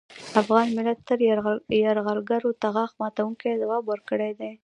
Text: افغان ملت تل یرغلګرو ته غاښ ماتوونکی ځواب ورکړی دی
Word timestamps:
افغان 0.41 0.67
ملت 0.77 0.99
تل 1.07 1.19
یرغلګرو 1.87 2.51
ته 2.61 2.67
غاښ 2.75 2.91
ماتوونکی 3.01 3.59
ځواب 3.61 3.83
ورکړی 3.87 4.31
دی 4.39 4.51